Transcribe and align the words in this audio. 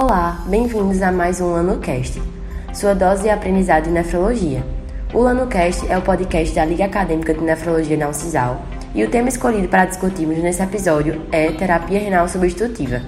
Olá, 0.00 0.44
bem-vindos 0.46 1.02
a 1.02 1.10
mais 1.10 1.40
um 1.40 1.50
LanoCast, 1.50 2.22
sua 2.72 2.94
dose 2.94 3.24
de 3.24 3.30
aprendizado 3.30 3.88
em 3.88 3.90
nefrologia. 3.90 4.64
O 5.12 5.18
LanoCast 5.18 5.90
é 5.90 5.98
o 5.98 6.02
podcast 6.02 6.54
da 6.54 6.64
Liga 6.64 6.84
Acadêmica 6.84 7.34
de 7.34 7.40
Nefrologia 7.40 7.96
na 7.96 8.08
UCISAL 8.08 8.62
e 8.94 9.02
o 9.02 9.10
tema 9.10 9.28
escolhido 9.28 9.66
para 9.66 9.86
discutirmos 9.86 10.38
nesse 10.38 10.62
episódio 10.62 11.20
é 11.32 11.50
terapia 11.50 11.98
renal 11.98 12.28
substitutiva. 12.28 13.02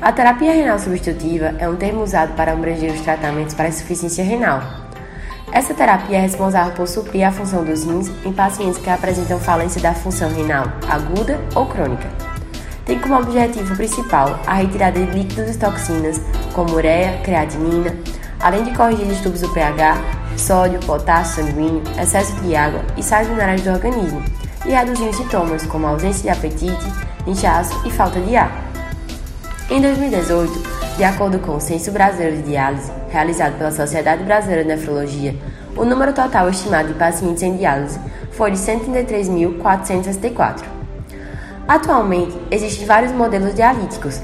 A 0.00 0.12
terapia 0.12 0.52
renal 0.52 0.78
substitutiva 0.78 1.56
é 1.58 1.68
um 1.68 1.74
termo 1.74 2.04
usado 2.04 2.36
para 2.36 2.52
abranger 2.52 2.92
os 2.92 3.00
tratamentos 3.00 3.56
para 3.56 3.70
insuficiência 3.70 4.22
renal. 4.22 4.62
Essa 5.50 5.74
terapia 5.74 6.18
é 6.18 6.20
responsável 6.20 6.72
por 6.76 6.86
suprir 6.86 7.26
a 7.26 7.32
função 7.32 7.64
dos 7.64 7.82
rins 7.82 8.12
em 8.24 8.32
pacientes 8.32 8.78
que 8.78 8.88
apresentam 8.88 9.40
falência 9.40 9.82
da 9.82 9.92
função 9.92 10.32
renal 10.32 10.66
aguda 10.88 11.40
ou 11.56 11.66
crônica 11.66 12.31
tem 12.84 12.98
como 12.98 13.16
objetivo 13.16 13.76
principal 13.76 14.40
a 14.46 14.54
retirada 14.54 14.98
de 14.98 15.12
líquidos 15.12 15.54
e 15.54 15.58
toxinas, 15.58 16.20
como 16.52 16.74
ureia, 16.74 17.20
creatinina, 17.22 17.94
além 18.40 18.64
de 18.64 18.76
corrigir 18.76 19.06
distúrbios 19.06 19.42
do 19.42 19.54
pH, 19.54 19.96
sódio, 20.36 20.80
potássio 20.80 21.44
sanguíneo, 21.44 21.82
excesso 22.00 22.34
de 22.40 22.56
água 22.56 22.80
e 22.96 23.02
sais 23.02 23.28
minerais 23.28 23.62
do 23.62 23.70
organismo, 23.70 24.22
e 24.66 24.70
reduzir 24.70 25.08
os 25.08 25.16
sintomas 25.16 25.64
como 25.66 25.86
ausência 25.86 26.22
de 26.22 26.38
apetite, 26.38 26.86
inchaço 27.26 27.80
e 27.86 27.90
falta 27.90 28.20
de 28.20 28.36
ar. 28.36 28.50
Em 29.70 29.80
2018, 29.80 30.96
de 30.96 31.04
acordo 31.04 31.38
com 31.38 31.56
o 31.56 31.60
Censo 31.60 31.92
Brasileiro 31.92 32.36
de 32.36 32.42
Diálise, 32.42 32.92
realizado 33.10 33.56
pela 33.56 33.70
Sociedade 33.70 34.24
Brasileira 34.24 34.62
de 34.62 34.68
Nefrologia, 34.68 35.34
o 35.76 35.84
número 35.84 36.12
total 36.12 36.50
estimado 36.50 36.88
de 36.88 36.94
pacientes 36.94 37.42
em 37.42 37.56
diálise 37.56 37.98
foi 38.32 38.50
de 38.50 38.58
133.464. 38.58 40.81
Atualmente, 41.66 42.36
existem 42.50 42.86
vários 42.86 43.12
modelos 43.12 43.54
dialíticos. 43.54 44.20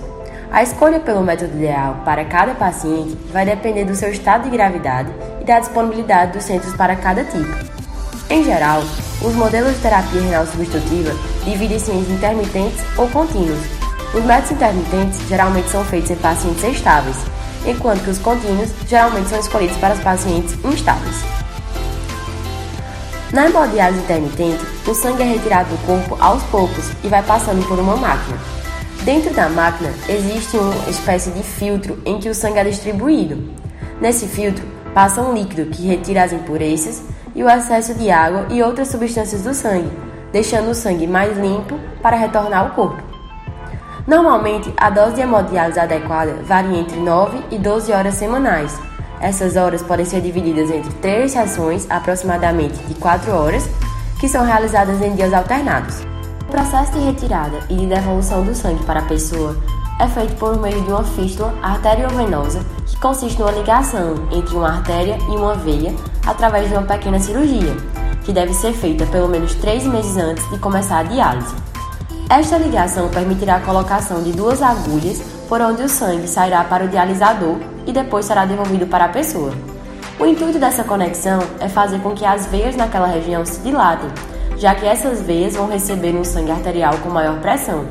A 0.50 0.62
escolha 0.62 0.98
pelo 0.98 1.22
método 1.22 1.56
ideal 1.56 2.00
para 2.04 2.24
cada 2.24 2.54
paciente 2.54 3.16
vai 3.32 3.44
depender 3.44 3.84
do 3.84 3.94
seu 3.94 4.10
estado 4.10 4.44
de 4.44 4.50
gravidade 4.50 5.10
e 5.40 5.44
da 5.44 5.60
disponibilidade 5.60 6.32
dos 6.32 6.44
centros 6.44 6.74
para 6.74 6.96
cada 6.96 7.22
tipo. 7.24 7.48
Em 8.30 8.42
geral, 8.44 8.82
os 9.22 9.34
modelos 9.34 9.74
de 9.74 9.82
terapia 9.82 10.20
renal 10.20 10.46
substitutiva 10.46 11.10
dividem-se 11.44 11.90
em 11.90 12.00
intermitentes 12.00 12.80
ou 12.96 13.08
contínuos. 13.08 13.60
Os 14.14 14.24
métodos 14.24 14.52
intermitentes 14.52 15.20
geralmente 15.28 15.68
são 15.68 15.84
feitos 15.84 16.10
em 16.10 16.16
pacientes 16.16 16.64
estáveis, 16.64 17.16
enquanto 17.66 18.02
que 18.02 18.10
os 18.10 18.18
contínuos 18.18 18.70
geralmente 18.86 19.28
são 19.28 19.38
escolhidos 19.38 19.76
para 19.76 19.94
os 19.94 20.00
pacientes 20.00 20.56
instáveis. 20.64 21.16
Na 23.30 23.46
hemodiálise 23.46 24.00
intermitente, 24.00 24.64
o 24.86 24.94
sangue 24.94 25.22
é 25.22 25.26
retirado 25.26 25.68
do 25.68 25.86
corpo 25.86 26.16
aos 26.18 26.42
poucos 26.44 26.90
e 27.04 27.08
vai 27.08 27.22
passando 27.22 27.62
por 27.68 27.78
uma 27.78 27.94
máquina. 27.94 28.38
Dentro 29.04 29.34
da 29.34 29.50
máquina 29.50 29.92
existe 30.08 30.56
uma 30.56 30.88
espécie 30.88 31.30
de 31.32 31.42
filtro 31.42 31.98
em 32.06 32.18
que 32.18 32.30
o 32.30 32.34
sangue 32.34 32.60
é 32.60 32.64
distribuído. 32.64 33.36
Nesse 34.00 34.26
filtro 34.26 34.64
passa 34.94 35.20
um 35.20 35.34
líquido 35.34 35.66
que 35.66 35.86
retira 35.86 36.24
as 36.24 36.32
impurezas 36.32 37.02
e 37.34 37.44
o 37.44 37.50
excesso 37.50 37.94
de 37.94 38.10
água 38.10 38.46
e 38.48 38.62
outras 38.62 38.88
substâncias 38.88 39.42
do 39.42 39.52
sangue, 39.52 39.92
deixando 40.32 40.70
o 40.70 40.74
sangue 40.74 41.06
mais 41.06 41.36
limpo 41.36 41.78
para 42.00 42.16
retornar 42.16 42.60
ao 42.60 42.70
corpo. 42.70 43.02
Normalmente, 44.06 44.72
a 44.78 44.88
dose 44.88 45.16
de 45.16 45.20
hemodiálise 45.20 45.78
adequada 45.78 46.32
varia 46.44 46.78
entre 46.78 46.98
9 46.98 47.38
e 47.50 47.58
12 47.58 47.92
horas 47.92 48.14
semanais, 48.14 48.74
essas 49.20 49.56
horas 49.56 49.82
podem 49.82 50.04
ser 50.04 50.20
divididas 50.20 50.70
entre 50.70 50.92
três 50.94 51.32
sessões, 51.32 51.86
aproximadamente 51.90 52.78
de 52.84 52.94
4 52.94 53.32
horas, 53.32 53.68
que 54.20 54.28
são 54.28 54.44
realizadas 54.44 55.00
em 55.00 55.14
dias 55.14 55.32
alternados. 55.32 56.00
O 56.42 56.44
processo 56.50 56.92
de 56.92 57.00
retirada 57.00 57.58
e 57.68 57.76
de 57.76 57.86
devolução 57.86 58.42
do 58.42 58.54
sangue 58.54 58.82
para 58.84 59.00
a 59.00 59.04
pessoa 59.04 59.56
é 60.00 60.06
feito 60.06 60.34
por 60.36 60.58
meio 60.58 60.80
de 60.82 60.90
uma 60.90 61.04
fístula 61.04 61.52
arteriovenosa, 61.62 62.60
que 62.86 62.96
consiste 62.98 63.38
numa 63.38 63.50
ligação 63.50 64.14
entre 64.30 64.54
uma 64.54 64.76
artéria 64.76 65.18
e 65.28 65.36
uma 65.36 65.54
veia 65.54 65.94
através 66.26 66.68
de 66.68 66.74
uma 66.74 66.82
pequena 66.82 67.18
cirurgia, 67.18 67.76
que 68.24 68.32
deve 68.32 68.54
ser 68.54 68.72
feita 68.72 69.04
pelo 69.06 69.28
menos 69.28 69.54
três 69.56 69.84
meses 69.84 70.16
antes 70.16 70.48
de 70.50 70.58
começar 70.58 71.00
a 71.00 71.02
diálise. 71.02 71.54
Esta 72.30 72.58
ligação 72.58 73.08
permitirá 73.08 73.56
a 73.56 73.60
colocação 73.60 74.22
de 74.22 74.32
duas 74.32 74.62
agulhas 74.62 75.20
por 75.48 75.60
onde 75.60 75.82
o 75.82 75.88
sangue 75.88 76.28
sairá 76.28 76.62
para 76.62 76.84
o 76.84 76.88
dialisador 76.88 77.56
e 77.88 77.92
depois 77.92 78.26
será 78.26 78.44
devolvido 78.44 78.86
para 78.86 79.06
a 79.06 79.08
pessoa. 79.08 79.50
O 80.20 80.26
intuito 80.26 80.58
dessa 80.58 80.84
conexão 80.84 81.40
é 81.58 81.68
fazer 81.68 82.00
com 82.00 82.14
que 82.14 82.24
as 82.24 82.46
veias 82.46 82.76
naquela 82.76 83.06
região 83.06 83.44
se 83.46 83.60
dilatem, 83.60 84.10
já 84.58 84.74
que 84.74 84.84
essas 84.84 85.22
veias 85.22 85.56
vão 85.56 85.68
receber 85.68 86.14
um 86.14 86.22
sangue 86.22 86.50
arterial 86.50 86.94
com 86.98 87.08
maior 87.08 87.40
pressão. 87.40 87.86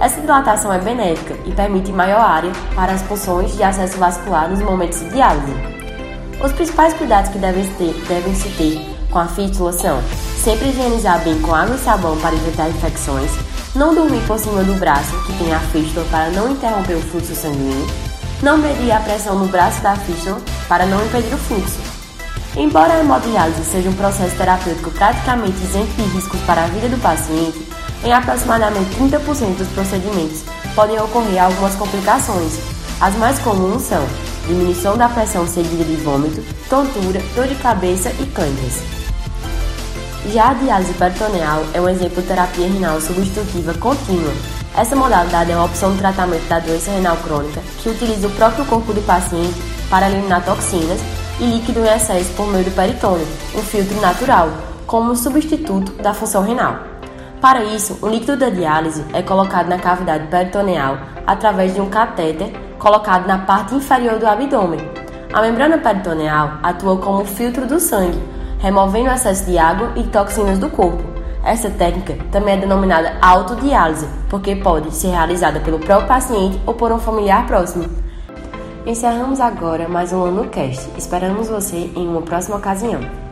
Essa 0.00 0.20
dilatação 0.20 0.72
é 0.72 0.78
benéfica 0.78 1.34
e 1.44 1.52
permite 1.52 1.92
maior 1.92 2.20
área 2.20 2.52
para 2.74 2.92
as 2.92 3.02
funções 3.02 3.54
de 3.54 3.62
acesso 3.62 3.98
vascular 3.98 4.48
nos 4.48 4.60
momentos 4.60 5.00
de 5.00 5.10
diálise. 5.10 5.52
Os 6.42 6.52
principais 6.52 6.94
cuidados 6.94 7.30
que 7.30 7.38
devem, 7.38 7.66
ter, 7.74 7.94
devem 8.06 8.34
se 8.34 8.48
ter 8.50 8.96
com 9.10 9.18
a 9.18 9.26
fístula 9.26 9.72
são 9.72 10.00
sempre 10.38 10.68
higienizar 10.68 11.22
bem 11.24 11.40
com 11.40 11.54
água 11.54 11.74
e 11.74 11.78
sabão 11.78 12.16
para 12.18 12.34
evitar 12.34 12.68
infecções, 12.68 13.30
não 13.74 13.94
dormir 13.94 14.20
por 14.26 14.38
cima 14.38 14.62
do 14.62 14.74
braço 14.78 15.12
que 15.24 15.32
tem 15.38 15.52
a 15.52 15.60
fístula 15.60 16.06
para 16.10 16.30
não 16.30 16.52
interromper 16.52 16.94
o 16.94 17.00
fluxo 17.00 17.34
sanguíneo, 17.34 17.86
não 18.42 18.58
medir 18.58 18.92
a 18.92 19.00
pressão 19.00 19.38
no 19.38 19.46
braço 19.46 19.80
da 19.82 19.96
fístula 19.96 20.40
para 20.68 20.86
não 20.86 21.04
impedir 21.04 21.34
o 21.34 21.38
fluxo. 21.38 21.78
Embora 22.56 22.94
a 22.94 23.00
hemodiálise 23.00 23.64
seja 23.64 23.90
um 23.90 23.94
processo 23.94 24.34
terapêutico 24.36 24.90
praticamente 24.90 25.62
isento 25.62 25.92
de 25.92 26.02
riscos 26.14 26.40
para 26.40 26.64
a 26.64 26.66
vida 26.66 26.88
do 26.88 27.00
paciente, 27.00 27.66
em 28.02 28.12
aproximadamente 28.12 28.96
30% 28.96 29.56
dos 29.56 29.68
procedimentos 29.68 30.42
podem 30.74 30.98
ocorrer 31.00 31.42
algumas 31.42 31.74
complicações. 31.74 32.58
As 33.00 33.14
mais 33.16 33.38
comuns 33.40 33.82
são 33.82 34.06
diminuição 34.46 34.96
da 34.96 35.08
pressão 35.08 35.46
seguida 35.46 35.84
de 35.84 35.96
vômito, 35.96 36.42
tontura, 36.68 37.20
dor 37.34 37.46
de 37.46 37.54
cabeça 37.56 38.10
e 38.20 38.26
câimbras. 38.26 38.80
Já 40.32 40.50
a 40.50 40.54
diálise 40.54 40.94
peritoneal 40.94 41.64
é 41.72 41.80
um 41.80 41.88
exemplo 41.88 42.22
de 42.22 42.28
terapia 42.28 42.66
renal 42.66 43.00
substitutiva 43.00 43.74
contínua. 43.74 44.32
Essa 44.76 44.94
modalidade 44.94 45.50
é 45.50 45.56
uma 45.56 45.64
opção 45.64 45.92
de 45.92 45.98
tratamento 45.98 46.46
da 46.48 46.58
doença 46.58 46.90
renal 46.90 47.16
crônica 47.16 47.62
que 47.78 47.88
utiliza 47.88 48.28
o 48.28 48.30
próprio 48.32 48.66
corpo 48.66 48.92
do 48.92 49.00
paciente 49.00 49.56
para 49.88 50.06
eliminar 50.06 50.44
toxinas 50.44 51.00
e 51.40 51.46
líquido 51.46 51.80
em 51.80 51.88
excesso 51.88 52.30
por 52.34 52.46
meio 52.48 52.64
do 52.64 52.70
peritônio, 52.72 53.26
um 53.54 53.62
filtro 53.62 53.98
natural, 54.02 54.50
como 54.86 55.16
substituto 55.16 55.92
da 56.02 56.12
função 56.12 56.42
renal. 56.42 56.76
Para 57.40 57.64
isso, 57.64 57.98
o 58.02 58.08
líquido 58.08 58.36
da 58.36 58.50
diálise 58.50 59.02
é 59.14 59.22
colocado 59.22 59.66
na 59.68 59.78
cavidade 59.78 60.26
peritoneal 60.26 60.98
através 61.26 61.72
de 61.72 61.80
um 61.80 61.88
catéter 61.88 62.52
colocado 62.78 63.26
na 63.26 63.38
parte 63.38 63.74
inferior 63.74 64.18
do 64.18 64.26
abdômen. 64.26 64.80
A 65.32 65.40
membrana 65.40 65.78
peritoneal 65.78 66.58
atua 66.62 66.98
como 66.98 67.24
filtro 67.24 67.66
do 67.66 67.80
sangue, 67.80 68.22
removendo 68.58 69.08
o 69.08 69.12
excesso 69.12 69.46
de 69.46 69.56
água 69.56 69.92
e 69.96 70.02
toxinas 70.04 70.58
do 70.58 70.68
corpo. 70.68 71.15
Essa 71.46 71.70
técnica 71.70 72.18
também 72.32 72.54
é 72.54 72.56
denominada 72.56 73.18
autodiálise, 73.22 74.08
porque 74.28 74.56
pode 74.56 74.92
ser 74.92 75.10
realizada 75.10 75.60
pelo 75.60 75.78
próprio 75.78 76.08
paciente 76.08 76.60
ou 76.66 76.74
por 76.74 76.90
um 76.90 76.98
familiar 76.98 77.46
próximo. 77.46 77.84
Encerramos 78.84 79.38
agora 79.38 79.88
mais 79.88 80.12
um 80.12 80.24
AnoCast. 80.24 80.90
Esperamos 80.98 81.48
você 81.48 81.88
em 81.94 82.08
uma 82.08 82.22
próxima 82.22 82.56
ocasião. 82.56 83.25